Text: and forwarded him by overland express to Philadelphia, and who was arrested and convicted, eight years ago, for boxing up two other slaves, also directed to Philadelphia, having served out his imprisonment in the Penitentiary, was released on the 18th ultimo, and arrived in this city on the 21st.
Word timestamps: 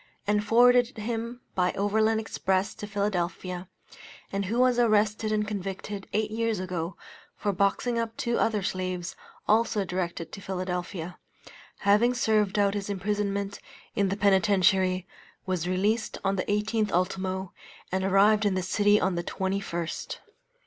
and 0.25 0.43
forwarded 0.43 0.97
him 0.97 1.41
by 1.53 1.71
overland 1.73 2.19
express 2.19 2.73
to 2.73 2.87
Philadelphia, 2.87 3.69
and 4.31 4.45
who 4.45 4.57
was 4.59 4.79
arrested 4.79 5.31
and 5.31 5.47
convicted, 5.47 6.07
eight 6.11 6.31
years 6.31 6.59
ago, 6.59 6.97
for 7.37 7.53
boxing 7.53 7.99
up 7.99 8.17
two 8.17 8.39
other 8.39 8.63
slaves, 8.63 9.15
also 9.47 9.85
directed 9.85 10.31
to 10.31 10.41
Philadelphia, 10.41 11.19
having 11.81 12.15
served 12.15 12.57
out 12.57 12.73
his 12.73 12.89
imprisonment 12.89 13.59
in 13.95 14.09
the 14.09 14.17
Penitentiary, 14.17 15.05
was 15.45 15.67
released 15.69 16.17
on 16.23 16.35
the 16.35 16.45
18th 16.45 16.91
ultimo, 16.91 17.53
and 17.91 18.03
arrived 18.03 18.43
in 18.43 18.55
this 18.55 18.69
city 18.69 18.99
on 18.99 19.13
the 19.13 19.23
21st. 19.23 20.17